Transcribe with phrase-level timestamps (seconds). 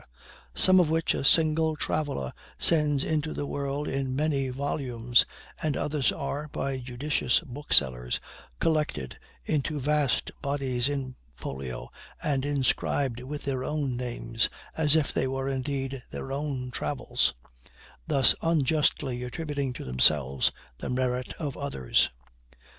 [0.55, 5.27] some of which a single traveler sends into the world in many volumes,
[5.61, 8.19] and others are, by judicious booksellers,
[8.59, 11.91] collected into vast bodies in folio,
[12.23, 17.35] and inscribed with their own names, as if they were indeed their own travels:
[18.07, 22.09] thus unjustly attributing to themselves the merit of others.